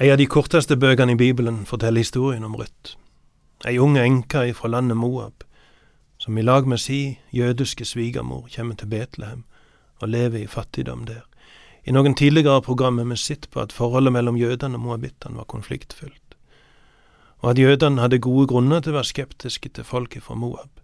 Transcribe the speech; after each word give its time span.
Ei 0.00 0.08
av 0.08 0.16
de 0.16 0.24
korteste 0.24 0.78
bøkene 0.80 1.12
i 1.12 1.18
Bibelen 1.20 1.66
forteller 1.68 2.00
historien 2.00 2.44
om 2.46 2.54
Ruth, 2.56 2.94
ei 3.68 3.76
ung 3.84 3.98
enke 4.00 4.46
fra 4.56 4.70
landet 4.72 4.96
Moab, 4.96 5.42
som 6.16 6.38
i 6.40 6.42
lag 6.42 6.64
med 6.64 6.80
si 6.80 7.18
jødiske 7.36 7.84
svigermor 7.84 8.46
kommer 8.54 8.78
til 8.80 8.88
Betlehem 8.88 9.42
og 10.00 10.08
lever 10.08 10.38
i 10.38 10.46
fattigdom 10.48 11.02
der. 11.04 11.26
I 11.84 11.92
noen 11.92 12.16
tidligere 12.16 12.62
programmer 12.64 13.04
vi 13.04 13.18
sett 13.20 13.50
på 13.50 13.60
at 13.60 13.74
forholdet 13.76 14.14
mellom 14.16 14.38
jødene 14.40 14.80
og 14.80 14.86
moabittene 14.86 15.36
var 15.36 15.48
konfliktfylt, 15.52 16.36
og 17.44 17.50
at 17.50 17.60
jødene 17.60 18.00
hadde 18.00 18.22
gode 18.24 18.46
grunner 18.48 18.80
til 18.80 18.94
å 18.94 19.02
være 19.02 19.10
skeptiske 19.10 19.68
til 19.68 19.84
folket 19.84 20.24
fra 20.24 20.34
Moab. 20.34 20.80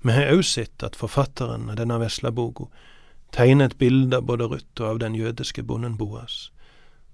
Vi 0.00 0.16
har 0.16 0.32
òg 0.32 0.40
sett 0.40 0.80
at 0.80 0.96
forfatteren 0.96 1.68
av 1.68 1.76
denne 1.76 2.00
veslaboka 2.00 2.70
tegner 3.36 3.68
et 3.68 3.76
bilde 3.76 4.16
av 4.16 4.24
både 4.24 4.48
Ruth 4.48 4.80
og 4.80 4.88
av 4.88 5.04
den 5.04 5.20
jødiske 5.20 5.62
bonden 5.68 6.00
Boas, 6.00 6.48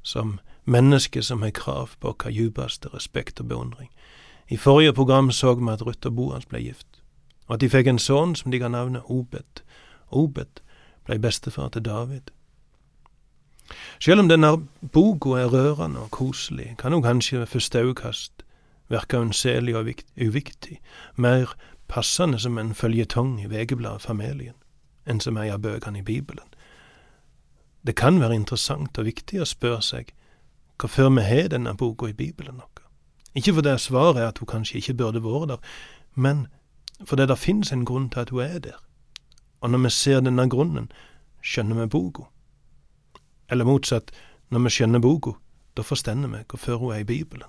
som 0.03 0.39
menneske 0.71 1.23
som 1.23 1.43
har 1.43 1.51
krav 1.51 1.97
på 2.01 2.15
vår 2.15 2.31
djupeste 2.31 2.89
respekt 2.95 3.41
og 3.41 3.49
beundring. 3.49 3.91
I 4.49 4.57
forrige 4.57 4.93
program 4.93 5.31
så 5.31 5.55
vi 5.55 5.71
at 5.71 5.83
Ruth 5.87 6.07
og 6.07 6.17
Boas 6.17 6.47
ble 6.47 6.59
gift, 6.63 7.03
og 7.47 7.55
at 7.55 7.61
de 7.61 7.71
fikk 7.71 7.87
en 7.87 7.99
sønn 7.99 8.35
som 8.35 8.51
de 8.51 8.59
ga 8.59 8.69
navnet 8.69 9.07
Obed. 9.07 9.63
Obed 10.11 10.63
ble 11.07 11.19
bestefar 11.19 11.69
til 11.69 11.85
David. 11.85 12.31
Selv 14.01 14.21
om 14.21 14.29
denne 14.29 14.57
boka 14.93 15.37
er 15.39 15.53
rørende 15.53 16.01
og 16.01 16.11
koselig, 16.11 16.75
kan 16.79 16.93
hun 16.93 17.03
kanskje 17.03 17.39
ved 17.39 17.47
første 17.47 17.79
øyekast 17.79 18.43
virke 18.89 19.19
unnselig 19.19 19.77
og 19.77 19.91
uviktig, 20.19 20.81
mer 21.17 21.55
passende 21.89 22.39
som 22.39 22.59
en 22.59 22.75
føljetong 22.75 23.41
i 23.43 23.51
Vegebladet 23.51 24.03
Familien 24.03 24.55
enn 25.07 25.21
som 25.21 25.39
ei 25.41 25.49
av 25.51 25.63
bøkene 25.65 26.03
i 26.03 26.07
Bibelen. 26.07 26.47
Det 27.87 27.97
kan 27.97 28.21
være 28.21 28.37
interessant 28.37 28.99
og 28.99 29.07
viktig 29.09 29.41
å 29.41 29.49
spørre 29.49 29.83
seg 29.83 30.13
hvorfor 30.81 31.11
vi 31.15 31.23
har 31.23 31.49
denne 31.49 31.77
boka 31.77 32.07
i 32.07 32.17
Bibelen 32.17 32.57
vår. 32.57 32.81
Ikke 33.35 33.55
fordi 33.55 33.79
svaret 33.79 34.17
er 34.17 34.29
at 34.29 34.39
hun 34.39 34.47
kanskje 34.47 34.81
ikke 34.81 34.95
burde 34.95 35.23
vært 35.23 35.49
der, 35.49 35.61
men 36.15 36.47
fordi 37.05 37.27
det 37.27 37.39
finnes 37.39 37.73
en 37.73 37.85
grunn 37.85 38.11
til 38.11 38.21
at 38.21 38.31
hun 38.31 38.41
er 38.41 38.59
der. 38.59 38.81
Og 39.61 39.71
når 39.71 39.79
vi 39.79 39.91
ser 39.91 40.21
denne 40.21 40.49
grunnen, 40.49 40.91
skjønner 41.43 41.81
vi 41.81 41.87
boka. 41.87 42.23
Eller 43.51 43.65
motsatt, 43.65 44.11
når 44.51 44.65
vi 44.65 44.71
skjønner 44.71 45.01
boka, 45.01 45.31
da 45.77 45.83
forstender 45.83 46.29
vi 46.29 46.45
hvorfor 46.49 46.77
hun 46.77 46.93
er 46.95 47.05
i 47.05 47.05
Bibelen. 47.05 47.49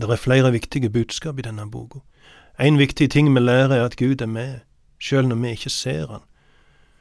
Det 0.00 0.10
er 0.10 0.16
flere 0.16 0.52
viktige 0.52 0.90
budskap 0.90 1.38
i 1.38 1.42
denne 1.42 1.70
boka. 1.70 1.98
En 2.60 2.78
viktig 2.78 3.10
ting 3.10 3.34
vi 3.34 3.40
lærer, 3.40 3.76
er 3.76 3.84
at 3.84 3.96
Gud 3.96 4.20
er 4.20 4.26
med, 4.26 4.60
sjøl 4.98 5.28
når 5.28 5.36
vi 5.36 5.50
ikke 5.50 5.70
ser 5.70 6.06
Han, 6.06 6.24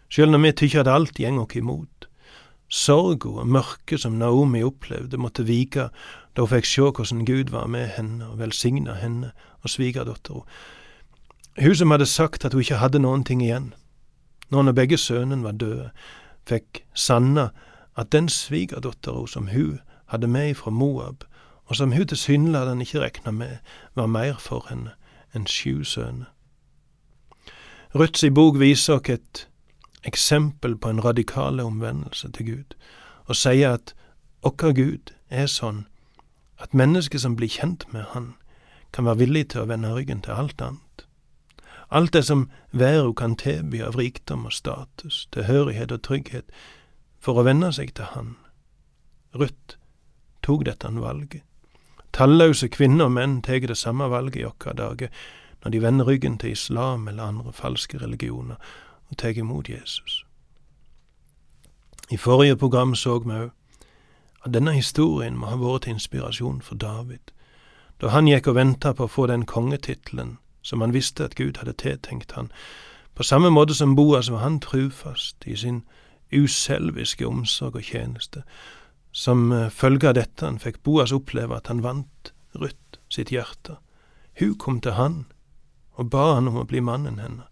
sjøl 0.09 0.31
når 0.31 0.39
vi 0.39 0.51
tykker 0.51 0.79
at 0.79 0.87
alt 0.87 1.17
gjeng 1.19 1.39
oss 1.39 1.55
imot. 1.55 2.07
Sorga 2.71 3.29
og 3.41 3.47
mørket 3.51 3.99
som 3.99 4.15
Naomi 4.15 4.61
opplevde, 4.63 5.19
måtte 5.19 5.43
vike 5.43 5.89
da 6.35 6.45
hun 6.45 6.51
fikk 6.53 6.69
se 6.69 6.85
hvordan 6.87 7.25
Gud 7.27 7.51
var 7.51 7.67
med 7.67 7.89
henne 7.97 8.29
og 8.29 8.39
velsigna 8.39 8.95
henne 9.01 9.33
og 9.61 9.73
svigerdattera. 9.73 10.45
Hun 11.59 11.75
som 11.75 11.91
hadde 11.91 12.07
sagt 12.07 12.45
at 12.45 12.53
hun 12.53 12.63
ikke 12.63 12.79
hadde 12.79 13.01
noen 13.03 13.25
ting 13.27 13.43
igjen. 13.43 13.73
Nå 14.51 14.63
når 14.63 14.77
begge 14.77 14.97
sønnene 14.97 15.43
var 15.43 15.59
døde, 15.59 15.89
fikk 16.47 16.85
sanna 16.95 17.49
at 17.99 18.11
den 18.15 18.29
svigerdattera 18.31 19.27
som 19.27 19.51
hun 19.51 19.81
hadde 20.07 20.27
med 20.27 20.55
fra 20.55 20.71
Moab, 20.71 21.25
og 21.65 21.75
som 21.75 21.91
hun 21.91 22.07
tilsynelatende 22.07 22.87
ikke 22.87 23.03
rekna 23.03 23.31
med, 23.31 23.57
var 23.95 24.07
mer 24.07 24.39
for 24.39 24.65
henne 24.69 24.95
enn 25.35 25.47
sju 25.47 25.83
sønner. 25.83 26.31
Ruths 27.95 28.23
bok 28.35 28.59
viser 28.59 28.99
oss 28.99 29.09
et 29.11 29.47
eksempel 30.03 30.77
på 30.77 30.89
en 30.89 31.03
radikal 31.03 31.59
omvendelse 31.59 32.31
til 32.31 32.45
Gud, 32.45 32.75
og 33.25 33.35
sier 33.35 33.77
at 33.77 33.93
okker 34.41 34.73
Gud 34.73 35.13
er 35.29 35.47
sånn 35.47 35.85
at 36.61 36.73
mennesker 36.77 37.19
som 37.21 37.35
blir 37.35 37.49
kjent 37.49 37.85
med 37.93 38.05
Han, 38.13 38.33
kan 38.93 39.05
være 39.05 39.23
villig 39.23 39.49
til 39.49 39.63
å 39.63 39.69
vende 39.69 39.93
ryggen 39.95 40.21
til 40.21 40.35
alt 40.35 40.61
annet. 40.61 41.05
Alt 41.91 42.13
det 42.13 42.25
som 42.25 42.49
verden 42.71 43.15
kan 43.15 43.35
tilby 43.35 43.81
av 43.83 43.95
rikdom 43.95 44.45
og 44.45 44.53
status, 44.53 45.27
tilhørighet 45.31 45.91
og 45.91 46.01
trygghet, 46.03 46.51
for 47.19 47.39
å 47.39 47.45
venne 47.47 47.71
seg 47.73 47.93
til 47.95 48.09
Han. 48.15 48.35
Ruth 49.35 49.77
tok 50.43 50.65
dette 50.65 50.91
valget. 50.91 51.43
Talløse 52.11 52.67
kvinner 52.67 53.07
og 53.07 53.15
menn 53.15 53.41
tar 53.41 53.63
det 53.63 53.77
samme 53.77 54.09
valget 54.11 54.41
i 54.41 54.47
våre 54.47 54.73
dager 54.75 55.09
når 55.63 55.71
de 55.71 55.81
vender 55.81 56.07
ryggen 56.07 56.37
til 56.37 56.51
islam 56.51 57.07
eller 57.07 57.23
andre 57.23 57.53
falske 57.53 57.97
religioner 58.01 58.57
og 59.11 59.17
tar 59.17 59.37
imot 59.37 59.69
Jesus. 59.69 60.25
I 62.11 62.17
forrige 62.17 62.57
program 62.57 62.95
så 62.95 63.19
vi 63.19 63.31
òg 63.31 63.49
at 64.45 64.53
denne 64.53 64.73
historien 64.73 65.37
må 65.37 65.51
ha 65.51 65.57
vært 65.59 65.85
til 65.85 65.95
inspirasjon 65.95 66.61
for 66.65 66.75
David, 66.75 67.31
da 68.01 68.09
han 68.09 68.27
gikk 68.27 68.47
og 68.49 68.57
venta 68.57 68.93
på 68.93 69.05
å 69.05 69.11
få 69.11 69.27
den 69.29 69.45
kongetittelen 69.45 70.37
som 70.61 70.81
han 70.81 70.93
visste 70.93 71.25
at 71.25 71.35
Gud 71.35 71.59
hadde 71.61 71.77
tiltenkt 71.77 72.31
han. 72.31 72.49
På 73.13 73.23
samme 73.23 73.49
måte 73.49 73.73
som 73.77 73.95
Boas 73.95 74.31
var 74.31 74.41
han 74.41 74.59
trufast 74.59 75.45
i 75.45 75.55
sin 75.55 75.83
uselviske 76.31 77.27
omsorg 77.27 77.75
og 77.75 77.83
tjeneste. 77.83 78.43
Som 79.11 79.51
eh, 79.51 79.69
følge 79.69 80.09
av 80.09 80.15
dette 80.15 80.45
han 80.45 80.59
fikk 80.59 80.81
Boas 80.83 81.11
oppleve 81.11 81.57
at 81.57 81.67
han 81.67 81.83
vant 81.83 82.33
Ruth 82.55 83.01
sitt 83.09 83.31
hjerte. 83.31 83.77
Hun 84.39 84.55
kom 84.57 84.79
til 84.81 84.95
han 84.95 85.25
og 85.99 86.09
ba 86.09 86.35
han 86.35 86.47
om 86.47 86.61
å 86.61 86.67
bli 86.67 86.81
mannen 86.81 87.19
henne. 87.19 87.50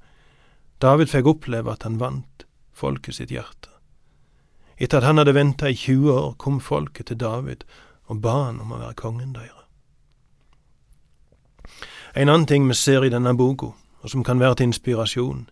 David 0.82 1.12
fikk 1.12 1.28
oppleve 1.28 1.74
at 1.74 1.84
han 1.84 2.00
vant 2.00 2.46
folket 2.72 3.16
sitt 3.16 3.34
hjerte. 3.34 3.70
Etter 4.80 5.02
at 5.02 5.10
han 5.10 5.20
hadde 5.20 5.36
venta 5.36 5.68
i 5.68 5.76
20 5.76 6.12
år, 6.14 6.34
kom 6.40 6.60
folket 6.64 7.10
til 7.12 7.20
David 7.20 7.66
og 8.08 8.22
ba 8.24 8.36
han 8.46 8.62
om 8.64 8.72
å 8.72 8.80
være 8.80 8.96
kongen 8.96 9.34
deres. 9.36 9.56
En 12.16 12.30
annen 12.30 12.48
ting 12.48 12.66
vi 12.68 12.74
ser 12.74 13.04
i 13.06 13.12
denne 13.14 13.36
boka, 13.38 13.74
og 14.02 14.10
som 14.10 14.24
kan 14.24 14.40
være 14.40 14.56
til 14.56 14.72
inspirasjon, 14.72 15.50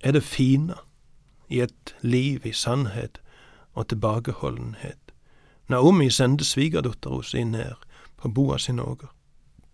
er 0.00 0.12
det 0.12 0.22
fine 0.22 0.76
i 1.48 1.60
et 1.60 1.94
liv 2.02 2.46
i 2.46 2.52
sannhet 2.52 3.18
og 3.74 3.88
tilbakeholdenhet. 3.88 5.12
Naomi 5.68 6.10
sendte 6.10 6.44
svigerdattera 6.44 7.22
si 7.22 7.44
ned 7.44 7.74
på 8.16 8.28
Boas 8.28 8.68
sin 8.68 8.80
åger, 8.80 9.08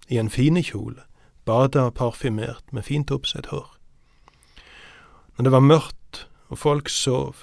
i 0.09 0.17
en 0.19 0.31
fine 0.31 0.63
kjole, 0.63 1.03
bada 1.45 1.91
parfymert 1.91 2.73
med 2.73 2.83
fint 2.83 3.11
oppsett 3.11 3.51
hår. 3.53 3.78
Når 5.39 5.45
det 5.45 5.53
var 5.53 5.61
mørkt 5.61 6.29
og 6.49 6.59
folk 6.59 6.89
sov, 6.89 7.37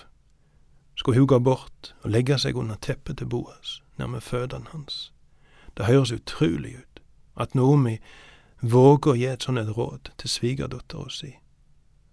skulle 0.95 1.19
hun 1.19 1.27
gå 1.27 1.39
bort 1.39 1.95
og 2.03 2.09
legge 2.11 2.35
seg 2.39 2.57
under 2.59 2.75
teppet 2.75 3.21
til 3.21 3.29
Boas, 3.31 3.79
nærme 3.95 4.19
føttene 4.21 4.67
hans. 4.73 5.13
Det 5.77 5.87
høres 5.87 6.11
utrolig 6.11 6.73
ut 6.75 6.99
at 7.39 7.55
Naomi 7.55 7.93
våger 8.59 9.13
å 9.13 9.15
gi 9.15 9.29
et 9.31 9.47
sånt 9.47 9.71
råd 9.77 10.11
til 10.19 10.33
svigerdattera 10.33 11.07
si. 11.07 11.31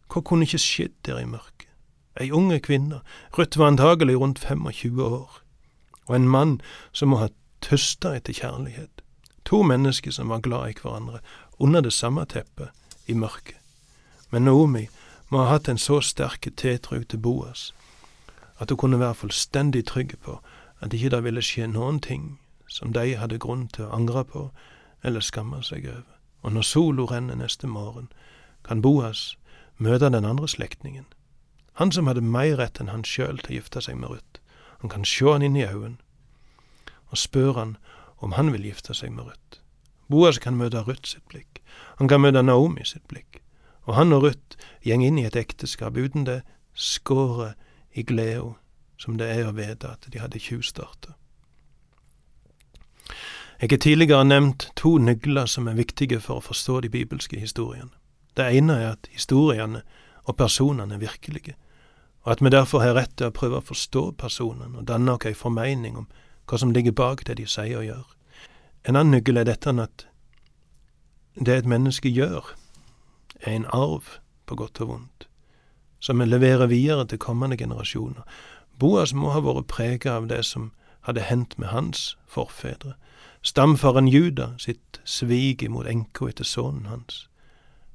Hva 0.06 0.22
kunne 0.22 0.46
ikke 0.46 0.62
skjedd 0.62 0.94
der 1.02 1.18
i 1.18 1.26
mørket? 1.26 1.66
Ei 2.20 2.30
unge 2.30 2.60
kvinne, 2.62 3.02
Ruth 3.34 3.58
var 3.58 3.72
antagelig 3.72 4.20
rundt 4.20 4.38
25 4.38 5.02
år, 5.02 5.42
og 6.06 6.14
en 6.14 6.30
mann 6.30 6.60
som 6.92 7.10
må 7.10 7.24
ha 7.24 7.30
tøsta 7.58 8.14
etter 8.14 8.38
kjærlighet. 8.38 9.02
To 9.50 9.64
mennesker 9.66 10.14
som 10.14 10.30
var 10.30 10.46
glad 10.46 10.70
i 10.70 10.78
hverandre, 10.78 11.18
under 11.58 11.82
det 11.82 11.92
samme 11.92 12.22
teppet, 12.30 12.70
i 13.10 13.18
mørket. 13.18 13.58
Men 14.30 14.44
Naomi 14.46 14.86
må 15.32 15.46
ha 15.46 15.54
hatt 15.54 15.68
en 15.68 15.78
så 15.80 16.00
sterk 16.04 16.44
tiltro 16.56 16.98
til 17.08 17.18
Boas 17.18 17.70
at 18.60 18.70
hun 18.70 18.76
kunne 18.76 18.98
være 19.00 19.14
fullstendig 19.14 19.86
trygg 19.88 20.18
på 20.20 20.40
at 20.80 20.92
ikke 20.92 21.10
det 21.10 21.24
ville 21.24 21.42
skje 21.42 21.66
noen 21.66 22.00
ting 22.00 22.38
som 22.68 22.92
de 22.92 23.16
hadde 23.16 23.40
grunn 23.40 23.64
til 23.72 23.86
å 23.86 23.96
angre 23.96 24.24
på 24.28 24.42
eller 25.02 25.24
skamme 25.24 25.62
seg 25.64 25.88
over. 25.88 26.12
Og 26.42 26.52
når 26.52 26.68
sola 26.68 27.06
renner 27.10 27.40
neste 27.40 27.66
morgen, 27.66 28.08
kan 28.64 28.82
Boas 28.82 29.38
møte 29.78 30.10
den 30.12 30.24
andre 30.28 30.48
slektningen. 30.48 31.06
Han 31.80 31.92
som 31.92 32.06
hadde 32.06 32.20
mer 32.20 32.56
rett 32.60 32.80
enn 32.80 32.92
han 32.92 33.04
sjøl 33.04 33.40
til 33.40 33.54
å 33.54 33.58
gifte 33.60 33.82
seg 33.82 33.98
med 33.98 34.12
Ruth. 34.12 34.40
Han 34.84 34.92
kan 34.92 35.04
sjå 35.04 35.32
han 35.32 35.42
inn 35.42 35.56
i 35.56 35.66
øynene 35.66 35.98
og 37.12 37.18
spørre 37.18 37.58
han 37.58 37.76
om 38.24 38.32
han 38.32 38.52
vil 38.52 38.64
gifte 38.64 38.94
seg 38.94 39.12
med 39.12 39.26
Ruth. 39.28 39.60
Boas 40.08 40.38
kan 40.38 40.56
møte 40.56 40.84
Ruth 40.86 41.08
sitt 41.08 41.24
blikk. 41.28 41.60
Han 41.98 42.08
kan 42.08 42.20
møte 42.20 42.42
Naomi 42.42 42.84
sitt 42.84 43.04
blikk. 43.08 43.41
Og 43.88 43.96
han 43.96 44.12
og 44.12 44.22
Ruth 44.26 44.58
gjeng 44.86 45.04
inn 45.04 45.18
i 45.18 45.26
et 45.26 45.36
ekteskap 45.36 45.96
uten 45.96 46.26
det 46.28 46.42
skåret 46.74 47.58
i 47.92 48.02
gleda 48.02 48.54
som 48.96 49.18
det 49.18 49.28
er 49.34 49.48
å 49.48 49.56
vite 49.56 49.90
at 49.90 50.06
de 50.08 50.20
hadde 50.22 50.38
tjuvstarta. 50.38 51.16
Jeg 53.62 53.70
har 53.70 53.78
tidligere 53.78 54.24
nevnt 54.24 54.68
to 54.78 54.96
nøkler 54.98 55.46
som 55.46 55.68
er 55.70 55.78
viktige 55.78 56.20
for 56.20 56.38
å 56.38 56.46
forstå 56.46 56.80
de 56.82 56.90
bibelske 56.90 57.38
historiene. 57.38 57.90
Det 58.36 58.46
ene 58.58 58.78
er 58.78 58.88
at 58.94 59.10
historiene 59.12 59.82
og 60.24 60.36
personene 60.38 60.96
er 60.96 61.02
virkelige, 61.02 61.54
og 62.22 62.32
at 62.32 62.42
vi 62.42 62.50
derfor 62.54 62.82
har 62.82 62.96
rett 62.96 63.14
til 63.18 63.28
å 63.28 63.34
prøve 63.34 63.58
å 63.58 63.66
forstå 63.66 64.04
personene 64.18 64.78
og 64.78 64.86
danne 64.88 65.14
oss 65.14 65.26
ei 65.26 65.34
formening 65.34 65.98
om 65.98 66.08
hva 66.46 66.58
som 66.58 66.72
ligger 66.74 66.94
bak 66.94 67.26
det 67.26 67.36
de 67.38 67.46
sier 67.46 67.78
og 67.78 67.86
gjør. 67.86 68.08
En 68.88 68.96
annen 68.96 69.18
nøkkel 69.18 69.38
er 69.38 69.46
dette 69.46 69.74
at 69.82 70.06
det 71.34 71.58
et 71.58 71.70
menneske 71.70 72.10
gjør, 72.10 72.54
er 73.42 73.56
en 73.56 73.66
arv, 73.72 74.18
på 74.46 74.54
godt 74.54 74.80
og 74.80 74.88
vondt, 74.88 75.28
som 76.00 76.18
vi 76.18 76.26
leverer 76.26 76.66
videre 76.66 77.06
til 77.06 77.18
kommende 77.18 77.56
generasjoner. 77.56 78.22
Boas 78.78 79.14
må 79.14 79.30
ha 79.30 79.40
vært 79.40 79.70
preget 79.70 80.10
av 80.10 80.26
det 80.28 80.44
som 80.44 80.72
hadde 81.06 81.26
hendt 81.26 81.58
med 81.58 81.68
hans 81.68 82.16
forfedre, 82.26 82.94
stamfaren 83.42 84.08
Juda 84.08 84.52
sitt 84.58 85.00
svik 85.04 85.62
imot 85.62 85.86
enka 85.90 86.28
etter 86.30 86.46
sønnen 86.46 86.86
hans, 86.90 87.28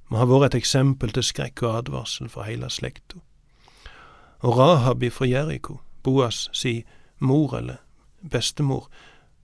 må 0.07 0.21
ha 0.21 0.27
vært 0.27 0.53
et 0.53 0.61
eksempel 0.61 1.11
til 1.11 1.23
skrekk 1.23 1.63
og 1.63 1.81
advarsel 1.81 2.29
for 2.31 2.47
heile 2.47 2.69
slekta. 2.71 3.19
Og 4.39 4.57
Rahab 4.57 5.03
ifra 5.03 5.27
Jeriko, 5.27 5.79
Boas 6.03 6.47
si 6.53 6.85
mor 7.19 7.55
eller 7.57 7.81
bestemor, 8.21 8.87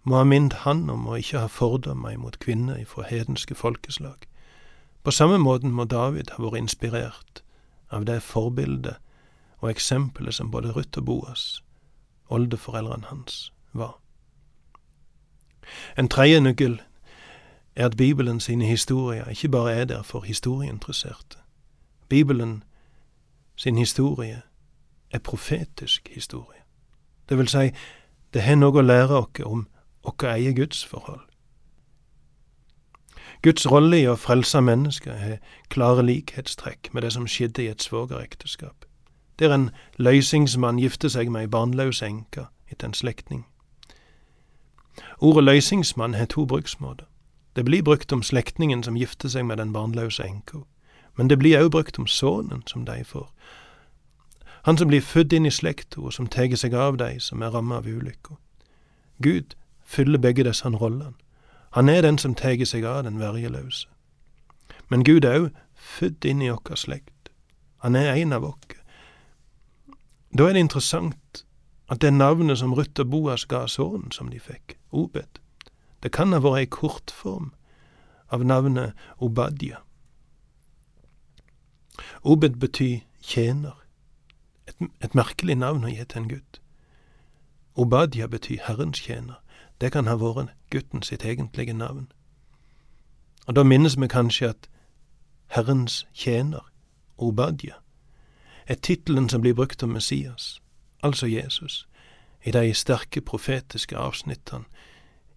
må 0.03 0.19
ha 0.19 0.27
minnet 0.27 0.63
han 0.63 0.89
om 0.91 1.07
å 1.07 1.17
ikke 1.19 1.45
ha 1.45 1.51
fordommer 1.51 2.15
imot 2.15 2.39
kvinner 2.43 2.79
ifra 2.79 3.07
hedenske 3.07 3.55
folkeslag. 3.55 4.27
På 5.03 5.11
samme 5.11 5.37
måten 5.37 5.71
må 5.71 5.83
David 5.83 6.31
ha 6.31 6.43
vært 6.43 6.61
inspirert 6.61 7.43
av 7.91 8.05
det 8.05 8.21
forbildet 8.23 8.95
og 9.59 9.69
eksempelet 9.69 10.35
som 10.35 10.51
både 10.51 10.71
Ruth 10.71 10.99
og 10.99 11.05
Boas, 11.05 11.63
oldeforeldrene 12.29 13.07
hans, 13.11 13.53
var. 13.73 13.99
En 15.97 16.07
tredje 16.07 16.39
nøkkel 16.39 16.81
er 17.75 17.85
at 17.85 17.97
Bibelen 17.97 18.39
sine 18.39 18.65
historier 18.65 19.29
ikke 19.29 19.49
bare 19.49 19.73
er 19.73 19.85
der 19.85 20.03
for 20.03 20.21
historieinteresserte. 20.21 21.37
Bibelen 22.09 22.63
sin 23.55 23.77
historie 23.77 24.41
er 25.11 25.19
profetisk 25.19 26.09
historie. 26.11 26.59
Det 27.29 27.37
vil 27.37 27.47
si, 27.47 27.69
det 28.33 28.41
har 28.41 28.55
noe 28.55 28.79
å 28.79 28.85
lære 28.85 29.19
oss 29.19 29.43
om 29.45 29.67
vårt 30.03 30.23
eget 30.23 30.55
gudsforhold. 30.55 31.32
Guds 33.43 33.65
rolle 33.71 33.97
i 33.99 34.07
å 34.07 34.15
frelse 34.15 34.61
mennesker 34.63 35.17
har 35.19 35.39
klare 35.67 36.03
likhetstrekk 36.07 36.93
med 36.93 37.03
det 37.03 37.11
som 37.11 37.25
skjedde 37.27 37.65
i 37.65 37.67
et 37.67 37.83
svogerekteskap, 37.83 38.85
der 39.39 39.51
en 39.51 39.65
løysingsmann 39.99 40.79
gifter 40.79 41.11
seg 41.11 41.31
med 41.31 41.41
ei 41.43 41.49
barnløs 41.51 41.99
enke 42.07 42.45
etter 42.71 42.87
en 42.87 42.95
slektning. 42.95 43.41
Ordet 45.19 45.43
løysingsmann 45.43 46.13
har 46.13 46.29
to 46.31 46.45
bruksmåter. 46.45 47.05
Det 47.55 47.65
blir 47.65 47.83
brukt 47.83 48.13
om 48.13 48.23
slektningen 48.23 48.83
som 48.83 48.95
gifter 48.95 49.29
seg 49.29 49.45
med 49.45 49.59
den 49.59 49.73
barnløse 49.73 50.23
enka, 50.23 50.63
men 51.17 51.27
det 51.27 51.39
blir 51.39 51.59
òg 51.59 51.71
brukt 51.71 51.99
om 51.99 52.07
sønnen 52.07 52.63
som 52.67 52.85
de 52.85 53.03
får. 53.03 53.27
Han 54.63 54.77
som 54.77 54.87
blir 54.87 55.01
født 55.01 55.33
inn 55.33 55.45
i 55.45 55.51
slekta, 55.51 55.99
og 55.99 56.13
som 56.13 56.27
tar 56.27 56.55
seg 56.55 56.73
av 56.73 56.97
de 56.97 57.19
som 57.19 57.41
er 57.41 57.51
ramma 57.51 57.81
av 57.81 57.87
ulykka. 57.91 58.39
Gud 59.19 59.57
fyller 59.83 60.17
begge 60.17 60.47
disse 60.47 60.69
rollene. 60.69 61.19
Han 61.73 61.89
er 61.89 62.01
den 62.01 62.17
som 62.17 62.35
tar 62.35 62.65
seg 62.65 62.85
av 62.85 63.03
den 63.03 63.19
vergeløse. 63.19 63.87
Men 64.89 65.03
Gud 65.03 65.25
er 65.25 65.39
òg 65.39 65.49
født 65.73 66.25
inn 66.25 66.41
i 66.41 66.51
vår 66.53 66.77
slekt. 66.77 67.31
Han 67.81 67.95
er 67.95 68.13
en 68.13 68.33
av 68.33 68.45
oss. 68.45 68.77
Da 70.33 70.47
er 70.49 70.53
det 70.53 70.63
interessant 70.65 71.43
at 71.89 72.01
det 72.01 72.13
navnet 72.13 72.57
som 72.57 72.73
Ruth 72.73 73.01
og 73.01 73.09
Boas 73.09 73.45
ga 73.45 73.65
sønnen 73.67 74.13
som 74.13 74.29
de 74.29 74.39
fikk, 74.39 74.77
Obed, 74.91 75.39
det 76.01 76.11
kan 76.13 76.33
ha 76.33 76.39
vært 76.41 76.61
ei 76.61 76.69
kortform 76.69 77.51
av 78.33 78.45
navnet 78.45 78.93
Obadja. 79.17 79.81
Obed 82.23 82.57
betyr 82.61 83.03
tjener, 83.21 83.77
et, 84.67 84.77
et 85.01 85.13
merkelig 85.17 85.57
navn 85.59 85.85
å 85.85 85.91
gi 85.91 86.05
til 86.05 86.23
en 86.23 86.31
gutt. 86.31 86.59
Obadja 87.75 88.29
betyr 88.29 88.63
Herrens 88.65 89.03
tjener, 89.05 89.42
det 89.83 89.91
kan 89.91 90.07
ha 90.07 90.15
vært 90.15 90.53
gutten 90.71 91.03
sitt 91.03 91.25
egentlige 91.27 91.73
navn. 91.75 92.07
Og 93.47 93.55
da 93.55 93.63
minnes 93.67 93.97
vi 93.99 94.07
kanskje 94.07 94.53
at 94.53 94.69
Herrens 95.51 96.05
tjener, 96.13 96.63
Obadja, 97.17 97.75
er 98.67 98.79
tittelen 98.79 99.27
som 99.29 99.41
blir 99.41 99.53
brukt 99.53 99.83
om 99.83 99.89
Messias, 99.89 100.61
altså 101.03 101.27
Jesus, 101.27 101.87
i 102.45 102.51
de 102.51 102.73
sterke 102.73 103.21
profetiske 103.21 103.97
avsnittene 103.97 104.63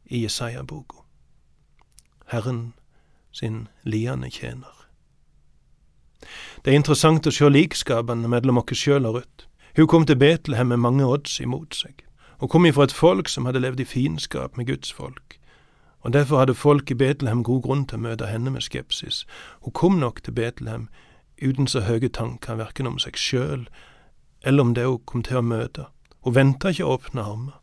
i 0.06 0.22
Jesaja-boka. 0.22 1.02
Herren 2.26 2.74
sin 3.32 3.68
liende 3.82 4.30
tjener. 4.30 4.86
Det 6.64 6.70
er 6.70 6.78
interessant 6.78 7.26
å 7.26 7.34
se 7.34 7.50
likskapene 7.50 8.30
mellom 8.30 8.62
oss 8.62 8.78
sjøl 8.78 9.10
og 9.10 9.18
Ruth. 9.18 9.50
Hun 9.76 9.86
kom 9.86 10.06
til 10.06 10.16
Betlehem 10.16 10.70
med 10.70 10.80
mange 10.86 11.04
odds 11.04 11.40
imot 11.40 11.74
seg. 11.74 12.05
Hun 12.40 12.48
kom 12.48 12.66
ifra 12.66 12.84
et 12.84 12.92
folk 12.92 13.28
som 13.28 13.46
hadde 13.46 13.60
levd 13.60 13.80
i 13.80 13.84
fiendskap 13.84 14.56
med 14.56 14.66
Guds 14.66 14.92
folk, 14.92 15.38
og 16.00 16.12
derfor 16.12 16.38
hadde 16.38 16.54
folk 16.54 16.90
i 16.90 16.94
Betlehem 16.94 17.44
god 17.44 17.62
grunn 17.62 17.86
til 17.86 17.98
å 17.98 18.04
møte 18.04 18.26
henne 18.26 18.50
med 18.50 18.62
skepsis. 18.62 19.24
Hun 19.64 19.72
kom 19.72 19.92
nok 19.98 20.22
til 20.22 20.36
Betlehem 20.36 20.88
uten 21.42 21.66
så 21.66 21.80
høye 21.80 22.08
tanker 22.08 22.56
verken 22.60 22.86
om 22.86 22.98
seg 22.98 23.16
sjøl 23.16 23.66
eller 24.44 24.62
om 24.62 24.74
det 24.74 24.84
hun 24.86 25.00
kom 25.06 25.22
til 25.26 25.40
å 25.40 25.42
møte. 25.42 25.86
Hun 26.22 26.34
venta 26.34 26.70
ikke 26.70 26.86
åpne 26.86 27.22
armer, 27.22 27.56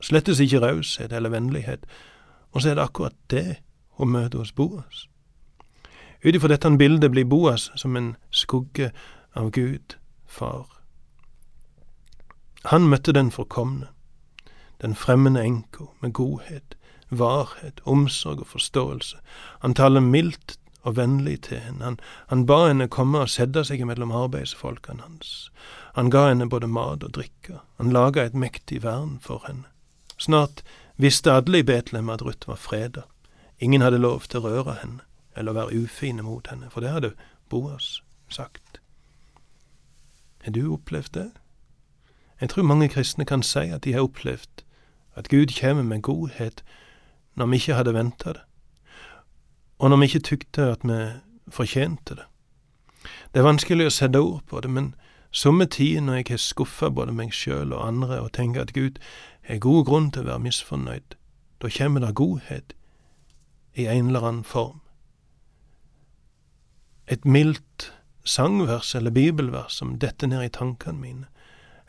slettes 0.00 0.40
ikke 0.40 0.60
raushet 0.62 1.12
eller 1.12 1.32
vennlighet, 1.32 1.86
og 2.52 2.62
så 2.62 2.70
er 2.70 2.78
det 2.78 2.84
akkurat 2.84 3.16
det 3.30 3.60
hun 3.98 4.12
møter 4.12 4.38
hos 4.38 4.52
Boas. 4.52 5.06
Ut 6.24 6.34
ifra 6.34 6.52
dette 6.52 6.70
bildet 6.76 7.10
blir 7.10 7.24
Boas 7.24 7.70
som 7.76 7.96
en 7.96 8.14
skugge 8.30 8.90
av 9.34 9.50
Gud, 9.50 9.96
far. 10.26 10.68
Han 12.64 12.88
møtte 12.88 13.12
den 13.16 13.30
forkomne, 13.30 13.88
den 14.80 14.94
fremmede 14.94 15.44
enka 15.44 15.90
med 16.00 16.12
godhet, 16.12 16.76
varhet, 17.10 17.80
omsorg 17.84 18.40
og 18.40 18.46
forståelse. 18.46 19.16
Han 19.60 19.74
taler 19.74 20.00
mildt 20.00 20.56
og 20.82 20.96
vennlig 20.96 21.40
til 21.42 21.58
henne. 21.58 21.84
Han, 21.84 21.98
han 22.26 22.46
ba 22.46 22.66
henne 22.68 22.88
komme 22.88 23.24
og 23.24 23.32
sette 23.32 23.64
seg 23.68 23.84
mellom 23.86 24.12
arbeidsfolkene 24.16 25.04
hans. 25.04 25.50
Han 25.98 26.10
ga 26.10 26.28
henne 26.28 26.48
både 26.48 26.70
mat 26.70 27.04
og 27.04 27.14
drikke. 27.14 27.60
Han 27.76 27.92
laga 27.92 28.24
et 28.24 28.34
mektig 28.34 28.82
vern 28.84 29.18
for 29.22 29.44
henne. 29.46 29.66
Snart 30.20 30.62
visste 30.96 31.32
alle 31.32 31.60
i 31.60 31.66
Betlehem 31.66 32.10
at 32.12 32.22
Ruth 32.22 32.48
var 32.48 32.60
freda. 32.60 33.04
Ingen 33.58 33.82
hadde 33.82 34.00
lov 34.00 34.28
til 34.28 34.40
å 34.40 34.48
røre 34.48 34.78
henne 34.80 35.04
eller 35.36 35.54
være 35.54 35.76
ufine 35.84 36.24
mot 36.26 36.48
henne, 36.50 36.68
for 36.70 36.82
det 36.82 36.90
hadde 36.90 37.12
Boas 37.48 38.00
sagt. 38.28 38.80
Har 40.44 40.52
du 40.52 40.72
opplevd 40.72 41.14
det? 41.14 41.30
Jeg 42.40 42.50
tror 42.50 42.66
mange 42.66 42.88
kristne 42.88 43.24
kan 43.24 43.42
si 43.42 43.68
at 43.70 43.84
de 43.84 43.92
har 43.92 44.04
opplevd 44.04 44.64
at 45.14 45.28
Gud 45.28 45.52
kommer 45.60 45.82
med 45.82 46.02
godhet 46.02 46.64
når 47.34 47.46
vi 47.46 47.56
ikke 47.56 47.74
hadde 47.74 47.94
venta 47.94 48.32
det, 48.32 48.42
og 49.78 49.90
når 49.90 49.96
vi 49.96 50.10
ikke 50.10 50.26
tykte 50.28 50.70
at 50.72 50.84
vi 50.84 50.98
fortjente 51.50 52.14
det. 52.14 52.26
Det 53.32 53.40
er 53.40 53.46
vanskelig 53.46 53.86
å 53.88 53.94
sette 53.94 54.20
ord 54.20 54.42
på 54.50 54.60
det, 54.60 54.70
men 54.70 54.92
somme 55.32 55.66
tider 55.66 56.04
når 56.04 56.20
jeg 56.20 56.26
har 56.30 56.42
skuffa 56.42 56.90
både 56.90 57.14
meg 57.16 57.32
sjøl 57.34 57.72
og 57.72 57.86
andre 57.86 58.20
og 58.20 58.32
tenker 58.36 58.66
at 58.66 58.74
Gud 58.76 59.00
har 59.48 59.62
god 59.62 59.86
grunn 59.86 60.10
til 60.10 60.26
å 60.26 60.30
være 60.32 60.44
misfornøyd, 60.46 61.16
da 61.62 61.72
kommer 61.76 62.04
det 62.04 62.14
godhet 62.18 62.74
i 63.78 63.86
en 63.86 64.10
eller 64.10 64.26
annen 64.26 64.44
form. 64.44 64.80
Et 67.06 67.24
mildt 67.24 67.90
sangvers 68.24 68.94
eller 68.94 69.10
bibelvers 69.10 69.80
som 69.80 69.96
detter 69.98 70.28
ned 70.30 70.44
i 70.44 70.52
tankene 70.54 71.00
mine, 71.00 71.26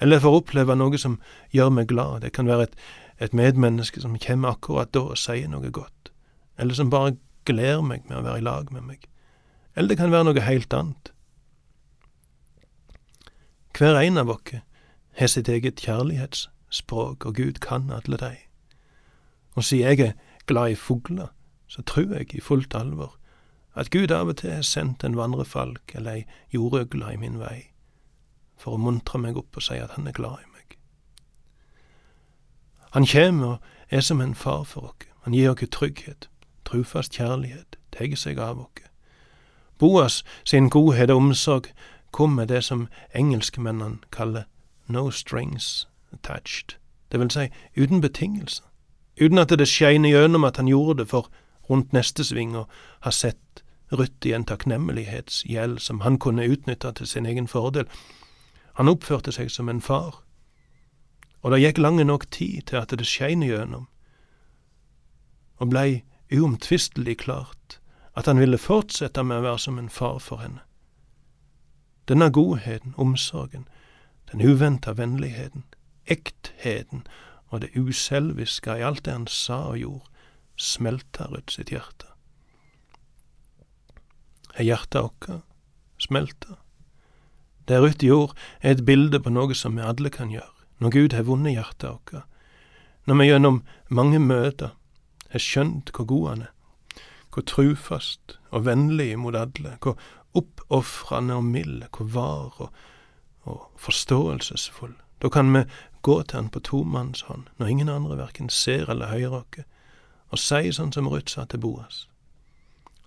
eller 0.01 0.17
jeg 0.17 0.25
får 0.25 0.37
oppleve 0.39 0.75
noe 0.75 0.97
som 0.97 1.19
gjør 1.53 1.69
meg 1.75 1.91
glad. 1.91 2.23
Det 2.23 2.31
kan 2.33 2.49
være 2.49 2.69
et, 2.69 2.77
et 3.21 3.33
medmenneske 3.37 4.01
som 4.01 4.17
kommer 4.19 4.55
akkurat 4.55 4.91
da 4.93 5.03
og 5.13 5.19
sier 5.21 5.49
noe 5.51 5.69
godt, 5.73 6.11
eller 6.57 6.77
som 6.77 6.89
bare 6.89 7.15
gleder 7.45 7.83
meg 7.85 8.07
med 8.09 8.19
å 8.19 8.25
være 8.25 8.41
i 8.41 8.45
lag 8.45 8.71
med 8.73 8.85
meg. 8.87 9.07
Eller 9.75 9.93
det 9.93 9.99
kan 10.01 10.11
være 10.11 10.29
noe 10.29 10.45
helt 10.45 10.73
annet. 10.73 11.13
Hver 13.77 13.97
en 14.01 14.19
av 14.19 14.29
oss 14.29 14.57
har 15.17 15.31
sitt 15.31 15.49
eget 15.49 15.81
kjærlighetsspråk, 15.81 17.25
og 17.25 17.35
Gud 17.35 17.61
kan 17.63 17.89
alle 17.91 18.17
de. 18.17 18.35
Og 19.55 19.63
siden 19.63 19.87
jeg 19.87 19.99
er 20.07 20.13
glad 20.47 20.73
i 20.73 20.75
fugler, 20.75 21.31
så 21.67 21.81
tror 21.87 22.17
jeg 22.17 22.35
i 22.35 22.43
fullt 22.43 22.75
alvor 22.75 23.15
at 23.73 23.91
Gud 23.91 24.11
av 24.11 24.27
og 24.27 24.41
til 24.41 24.51
har 24.51 24.65
sendt 24.67 25.03
en 25.07 25.15
vandrefalk 25.15 25.93
eller 25.95 26.19
ei 26.19 26.23
jordøgle 26.51 27.13
i 27.13 27.19
min 27.19 27.39
vei 27.39 27.71
for 28.59 28.75
å 28.75 28.81
muntre 28.81 29.21
meg 29.21 29.39
opp 29.39 29.57
og 29.57 29.63
si 29.65 29.79
at 29.79 29.95
han 29.95 30.09
er 30.09 30.17
glad 30.17 30.43
i 30.43 30.49
meg. 30.50 30.50
Han 32.91 33.05
kjem 33.05 33.41
og 33.41 33.57
er 33.89 34.01
som 34.01 34.21
en 34.21 34.35
far 34.35 34.63
for 34.63 34.81
oss. 34.81 35.07
Han 35.21 35.33
gir 35.33 35.51
oss 35.51 35.69
trygghet, 35.71 36.29
trufast 36.65 37.13
kjærlighet, 37.13 37.77
tar 37.91 38.15
seg 38.15 38.39
av 38.39 38.59
oss. 38.59 38.87
Boas 39.79 40.23
sin 40.43 40.69
godhet 40.69 41.09
og 41.09 41.17
omsorg 41.17 41.71
kom 42.11 42.35
med 42.35 42.47
det 42.47 42.63
som 42.63 42.87
engelskmennene 43.15 43.97
kaller 44.11 44.43
no 44.87 45.09
strings 45.11 45.87
attached, 46.13 46.75
det 47.11 47.19
vil 47.19 47.31
si 47.31 47.47
uten 47.77 48.01
betingelser, 48.01 48.63
uten 49.21 49.37
at 49.37 49.49
det 49.49 49.67
skein 49.67 50.05
gjennom 50.05 50.43
at 50.43 50.57
han 50.57 50.67
gjorde 50.67 50.97
det 51.03 51.09
for 51.09 51.29
rundt 51.69 51.93
neste 51.93 52.23
sving 52.23 52.55
å 52.55 52.67
ha 52.99 53.11
sett 53.11 53.63
Ruth 53.91 54.27
i 54.27 54.31
en 54.31 54.45
takknemlighetsgjeld 54.47 55.79
som 55.79 55.99
han 55.99 56.19
kunne 56.19 56.47
utnytta 56.47 56.91
til 56.91 57.07
sin 57.07 57.25
egen 57.25 57.47
fordel. 57.47 57.87
Han 58.79 58.87
oppførte 58.87 59.31
seg 59.35 59.51
som 59.51 59.69
en 59.69 59.81
far, 59.81 60.21
og 61.41 61.51
det 61.51 61.61
gikk 61.63 61.81
lange 61.81 62.05
nok 62.05 62.27
tid 62.31 62.67
til 62.69 62.81
at 62.81 62.93
det 62.93 63.07
skein 63.07 63.43
gjennom, 63.45 63.87
og 65.61 65.69
blei 65.69 66.03
uomtvistelig 66.33 67.17
klart 67.25 67.79
at 68.17 68.25
han 68.25 68.39
ville 68.39 68.59
fortsette 68.59 69.23
med 69.23 69.41
å 69.41 69.45
være 69.45 69.63
som 69.65 69.79
en 69.79 69.89
far 69.89 70.19
for 70.19 70.41
henne. 70.43 70.61
Denne 72.09 72.31
godheten, 72.33 72.93
omsorgen, 72.97 73.67
den 74.31 74.41
uventa 74.41 74.93
vennligheten, 74.97 75.63
ektheten 76.05 77.05
og 77.51 77.61
det 77.61 77.71
uselviske 77.75 78.77
i 78.79 78.83
alt 78.83 79.05
det 79.05 79.13
han 79.13 79.27
sa 79.27 79.61
og 79.71 79.79
gjorde, 79.79 80.07
smelta 80.55 81.27
Ruth 81.31 81.55
sitt 81.55 81.71
hjerte. 81.71 82.07
Er 84.55 84.67
hjertet 84.67 85.01
vårt 85.01 85.45
smelta? 86.01 86.57
Det 87.67 87.79
Ruth 87.79 88.05
gjorde, 88.05 88.35
er 88.61 88.75
et 88.75 88.85
bilde 88.85 89.21
på 89.23 89.31
noe 89.31 89.55
som 89.55 89.77
vi 89.77 89.85
alle 89.85 90.11
kan 90.11 90.31
gjøre, 90.33 90.60
når 90.81 90.89
Gud 90.89 91.13
har 91.13 91.27
vunnet 91.27 91.53
hjertet 91.53 91.89
vårt, 91.89 92.25
når 93.05 93.17
vi 93.19 93.27
gjennom 93.29 93.61
mange 93.89 94.19
møter 94.19 94.73
har 95.31 95.41
skjønt 95.41 95.91
hvor 95.95 96.07
god 96.09 96.27
han 96.29 96.41
er, 96.47 96.55
hvor 97.31 97.45
trufast 97.47 98.37
og 98.49 98.65
vennlig 98.65 99.13
mot 99.19 99.37
alle, 99.37 99.77
hvor 99.81 99.99
oppofrende 100.33 101.37
og 101.37 101.43
mild, 101.43 101.83
hvor 101.95 102.09
var 102.13 102.61
og, 102.61 102.69
og 103.43 103.71
forståelsesfull. 103.77 104.93
Da 105.21 105.29
kan 105.29 105.53
vi 105.53 105.63
gå 106.01 106.21
til 106.23 106.35
han 106.35 106.49
på 106.49 106.59
tomannshånd, 106.59 107.47
når 107.57 107.67
ingen 107.67 107.89
andre 107.89 108.17
verken 108.17 108.49
ser 108.49 108.89
eller 108.89 109.07
hører 109.13 109.43
oss, 109.43 109.65
og 110.31 110.39
si 110.39 110.71
sånn 110.71 110.93
som 110.95 111.09
Ruth 111.11 111.33
sa 111.33 111.45
til 111.45 111.59
Boas. 111.59 112.07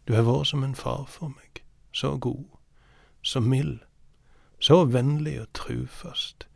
Du 0.07 0.12
har 0.14 0.26
vært 0.26 0.50
som 0.52 0.64
en 0.64 0.76
far 0.76 1.07
for 1.09 1.33
meg, 1.33 1.62
så 1.93 2.16
god, 2.16 2.45
så 3.23 3.40
mild, 3.40 3.78
så 4.61 4.85
vennlig 4.85 5.40
og 5.40 5.49
trufast. 5.57 6.47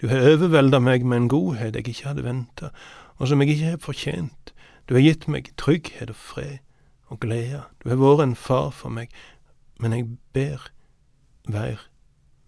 Du 0.00 0.08
har 0.08 0.24
overvelda 0.32 0.80
meg 0.80 1.04
med 1.04 1.16
en 1.16 1.28
godhet 1.28 1.76
jeg 1.76 1.88
ikke 1.88 2.08
hadde 2.08 2.24
venta, 2.24 2.70
og 3.20 3.28
som 3.28 3.42
jeg 3.42 3.52
ikke 3.52 3.72
har 3.74 3.82
fortjent. 3.84 4.54
Du 4.88 4.94
har 4.96 5.04
gitt 5.04 5.28
meg 5.28 5.52
trygghet 5.60 6.10
og 6.10 6.16
fred 6.16 6.58
og 7.12 7.20
glede. 7.20 7.66
Du 7.82 7.90
har 7.90 8.00
vært 8.00 8.24
en 8.24 8.36
far 8.36 8.70
for 8.72 8.88
meg, 8.88 9.12
men 9.78 9.92
jeg 9.92 10.08
ber, 10.32 10.70
vær 11.44 11.84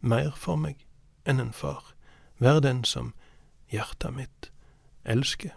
mer 0.01 0.33
for 0.37 0.57
meg 0.57 0.81
enn 1.29 1.45
en 1.45 1.53
far. 1.53 1.93
Vær 2.41 2.65
den 2.65 2.85
som 2.89 3.13
hjertet 3.71 4.17
mitt 4.17 4.51
elsker. 5.05 5.53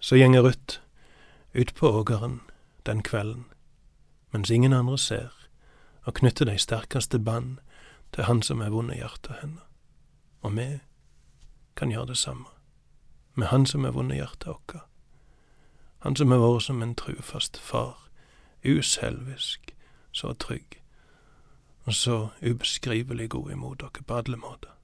Så 0.00 0.16
gjenger 0.16 0.42
Ruth 0.48 0.80
ut 1.52 1.74
på 1.76 1.92
ågeren 1.92 2.40
den 2.86 3.02
kvelden, 3.02 3.44
mens 4.32 4.50
ingen 4.50 4.72
andre 4.72 4.98
ser, 4.98 5.34
og 6.08 6.14
knytter 6.14 6.48
de 6.48 6.56
sterkeste 6.58 7.18
band 7.18 7.58
til 8.12 8.24
Han 8.24 8.42
som 8.42 8.60
har 8.60 8.72
vunnet 8.72 8.96
hjertet 8.96 9.36
hennes. 9.42 9.69
Og 10.40 10.56
vi 10.56 10.78
kan 11.76 11.90
gjøre 11.90 12.06
det 12.06 12.16
samme, 12.16 12.46
med 13.34 13.46
Han 13.46 13.66
som 13.66 13.84
har 13.84 13.92
vunnet 13.92 14.16
hjertet 14.16 14.46
vårt. 14.46 14.82
Han 15.98 16.16
som 16.16 16.30
har 16.30 16.38
vært 16.38 16.62
som 16.62 16.82
en 16.82 16.94
trufast 16.94 17.58
far, 17.58 18.08
uselvisk, 18.64 19.74
så 20.12 20.32
trygg, 20.32 20.80
og 21.84 21.94
så 21.94 22.28
ubeskrivelig 22.42 23.30
god 23.30 23.50
imot 23.50 23.80
dere 23.80 24.04
på 24.06 24.14
alle 24.14 24.36
måter. 24.36 24.79